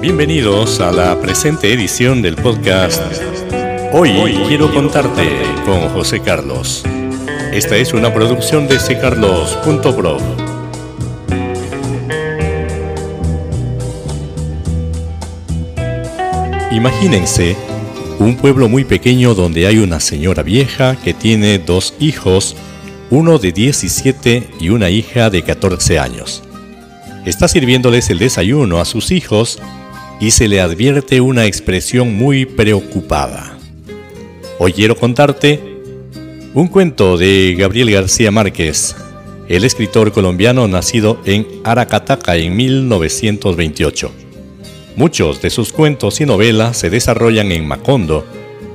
[0.00, 3.02] Bienvenidos a la presente edición del podcast
[3.92, 4.12] Hoy
[4.46, 5.28] quiero contarte
[5.64, 6.84] con José Carlos.
[7.52, 10.18] Esta es una producción de ccarlos.pro.
[16.70, 17.56] Imagínense
[18.20, 22.54] un pueblo muy pequeño donde hay una señora vieja que tiene dos hijos,
[23.10, 26.44] uno de 17 y una hija de 14 años.
[27.26, 29.58] Está sirviéndoles el desayuno a sus hijos
[30.20, 33.56] y se le advierte una expresión muy preocupada.
[34.58, 35.60] Hoy quiero contarte
[36.54, 38.96] un cuento de Gabriel García Márquez,
[39.48, 44.10] el escritor colombiano nacido en Aracataca en 1928.
[44.96, 48.26] Muchos de sus cuentos y novelas se desarrollan en Macondo,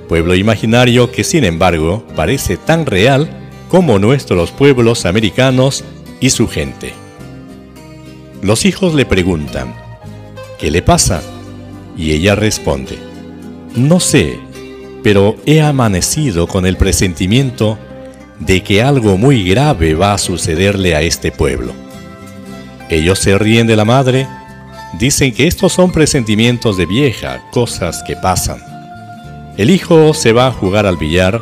[0.07, 3.29] pueblo imaginario que sin embargo parece tan real
[3.67, 5.83] como nuestros pueblos americanos
[6.21, 6.93] y su gente.
[8.41, 9.75] Los hijos le preguntan,
[10.59, 11.21] ¿qué le pasa?
[11.97, 12.97] Y ella responde,
[13.75, 14.39] no sé,
[15.03, 17.77] pero he amanecido con el presentimiento
[18.39, 21.73] de que algo muy grave va a sucederle a este pueblo.
[22.89, 24.27] Ellos se ríen de la madre,
[24.99, 28.61] dicen que estos son presentimientos de vieja, cosas que pasan.
[29.57, 31.41] El hijo se va a jugar al billar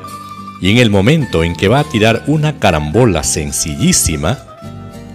[0.62, 4.38] y en el momento en que va a tirar una carambola sencillísima,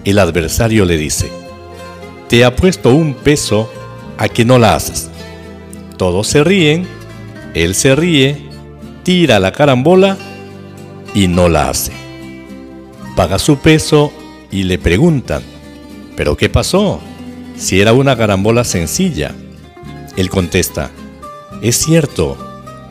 [0.05, 1.31] el adversario le dice,
[2.29, 3.71] te ha puesto un peso
[4.19, 5.11] a que no la haces.
[5.97, 6.87] Todos se ríen,
[7.55, 8.37] él se ríe,
[9.03, 10.19] tira la carambola
[11.15, 11.93] y no la hace.
[13.17, 14.13] Paga su peso
[14.51, 15.43] y le preguntan,
[16.17, 17.01] ¿pero qué pasó?
[17.57, 19.35] Si era una carambola sencilla.
[20.17, 20.91] Él contesta,
[21.63, 22.37] es cierto,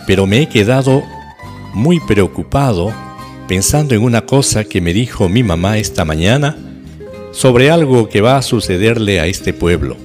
[0.08, 1.04] pero me he quedado
[1.74, 2.92] muy preocupado
[3.48, 6.58] pensando en una cosa que me dijo mi mamá esta mañana
[7.32, 9.98] sobre algo que va a sucederle a este pueblo.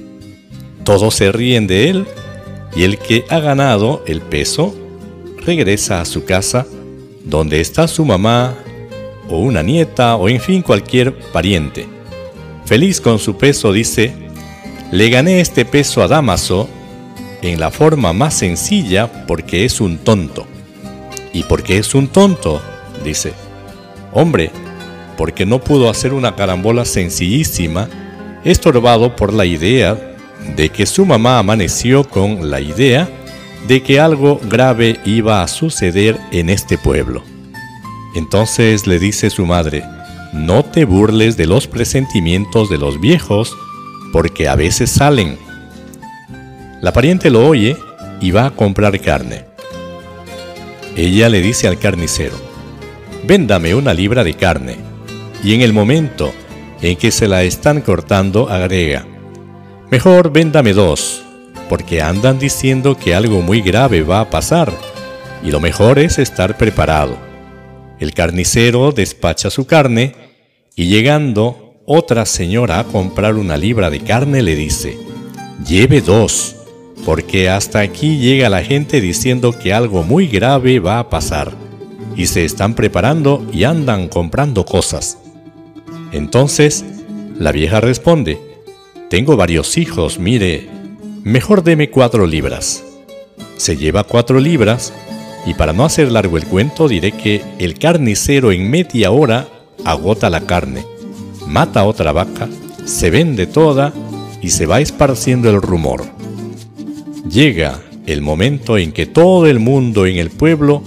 [0.83, 2.07] Todos se ríen de él
[2.75, 4.75] y el que ha ganado el peso
[5.45, 6.65] regresa a su casa
[7.23, 8.55] donde está su mamá
[9.29, 11.87] o una nieta o en fin cualquier pariente.
[12.65, 14.13] Feliz con su peso dice,
[14.91, 16.69] le gané este peso a Damaso
[17.41, 20.45] en la forma más sencilla porque es un tonto.
[21.33, 22.61] ¿Y por qué es un tonto?
[23.03, 23.33] dice.
[24.13, 24.51] Hombre,
[25.17, 27.89] porque no pudo hacer una carambola sencillísima,
[28.43, 30.10] estorbado por la idea
[30.55, 33.09] de que su mamá amaneció con la idea
[33.67, 37.23] de que algo grave iba a suceder en este pueblo.
[38.15, 39.83] Entonces le dice su madre,
[40.33, 43.55] no te burles de los presentimientos de los viejos,
[44.11, 45.37] porque a veces salen.
[46.81, 47.77] La pariente lo oye
[48.19, 49.45] y va a comprar carne.
[50.95, 52.35] Ella le dice al carnicero,
[53.25, 54.77] véndame una libra de carne,
[55.43, 56.33] y en el momento
[56.81, 59.05] en que se la están cortando agrega,
[59.91, 61.21] Mejor véndame dos,
[61.67, 64.71] porque andan diciendo que algo muy grave va a pasar,
[65.43, 67.17] y lo mejor es estar preparado.
[67.99, 70.15] El carnicero despacha su carne,
[70.77, 74.97] y llegando otra señora a comprar una libra de carne le dice,
[75.67, 76.55] lleve dos,
[77.03, 81.51] porque hasta aquí llega la gente diciendo que algo muy grave va a pasar,
[82.15, 85.17] y se están preparando y andan comprando cosas.
[86.13, 86.85] Entonces,
[87.37, 88.50] la vieja responde,
[89.11, 90.69] tengo varios hijos, mire,
[91.25, 92.81] mejor deme cuatro libras.
[93.57, 94.93] Se lleva cuatro libras
[95.45, 99.49] y para no hacer largo el cuento diré que el carnicero en media hora
[99.83, 100.85] agota la carne,
[101.45, 102.47] mata otra vaca,
[102.85, 103.91] se vende toda
[104.41, 106.05] y se va esparciendo el rumor.
[107.29, 110.83] Llega el momento en que todo el mundo en el pueblo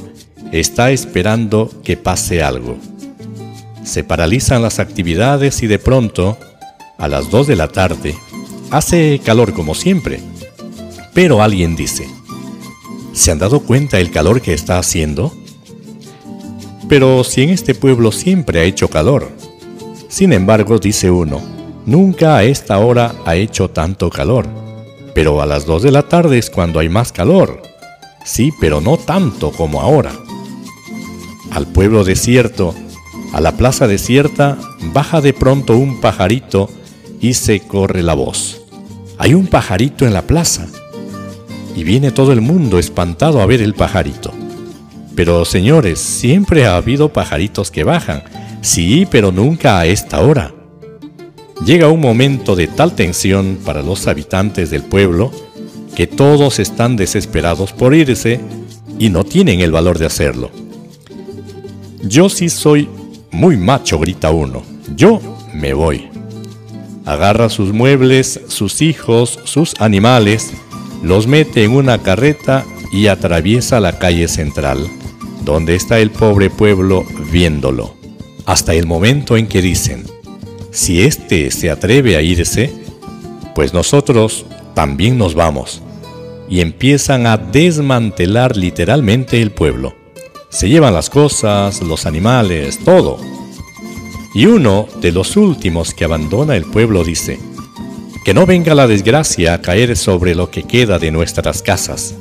[0.50, 2.78] está esperando que pase algo.
[3.82, 6.38] Se paralizan las actividades y de pronto
[6.98, 8.14] a las 2 de la tarde.
[8.70, 10.20] Hace calor como siempre.
[11.12, 12.08] Pero alguien dice,
[13.12, 15.32] ¿se han dado cuenta el calor que está haciendo?
[16.88, 19.30] Pero si en este pueblo siempre ha hecho calor.
[20.08, 21.40] Sin embargo, dice uno,
[21.86, 24.46] nunca a esta hora ha hecho tanto calor.
[25.14, 27.62] Pero a las 2 de la tarde es cuando hay más calor.
[28.24, 30.12] Sí, pero no tanto como ahora.
[31.52, 32.74] Al pueblo desierto,
[33.32, 34.58] a la plaza desierta,
[34.92, 36.68] baja de pronto un pajarito
[37.24, 38.60] y se corre la voz.
[39.16, 40.66] Hay un pajarito en la plaza.
[41.74, 44.30] Y viene todo el mundo espantado a ver el pajarito.
[45.16, 48.24] Pero señores, siempre ha habido pajaritos que bajan.
[48.60, 50.52] Sí, pero nunca a esta hora.
[51.64, 55.32] Llega un momento de tal tensión para los habitantes del pueblo
[55.96, 58.38] que todos están desesperados por irse
[58.98, 60.50] y no tienen el valor de hacerlo.
[62.02, 62.86] Yo sí soy
[63.30, 64.62] muy macho, grita uno.
[64.94, 65.22] Yo
[65.54, 66.13] me voy
[67.04, 70.52] agarra sus muebles, sus hijos, sus animales,
[71.02, 74.86] los mete en una carreta y atraviesa la calle central,
[75.44, 77.94] donde está el pobre pueblo viéndolo,
[78.46, 80.04] hasta el momento en que dicen,
[80.70, 82.72] si éste se atreve a irse,
[83.54, 85.82] pues nosotros también nos vamos.
[86.48, 89.94] Y empiezan a desmantelar literalmente el pueblo.
[90.50, 93.18] Se llevan las cosas, los animales, todo.
[94.34, 97.38] Y uno de los últimos que abandona el pueblo dice,
[98.24, 102.16] que no venga la desgracia a caer sobre lo que queda de nuestras casas.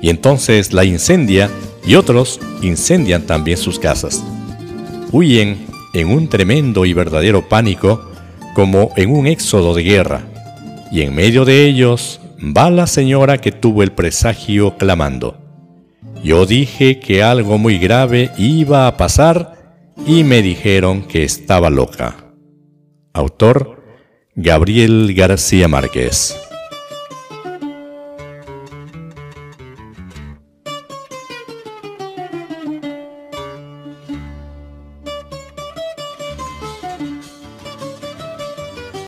[0.00, 1.50] Y entonces la incendia
[1.84, 4.22] y otros incendian también sus casas.
[5.10, 8.08] Huyen en un tremendo y verdadero pánico
[8.54, 10.22] como en un éxodo de guerra,
[10.92, 15.38] y en medio de ellos va la señora que tuvo el presagio clamando.
[16.22, 19.57] Yo dije que algo muy grave iba a pasar
[20.06, 22.16] y me dijeron que estaba loca.
[23.12, 23.82] Autor
[24.34, 26.47] Gabriel García Márquez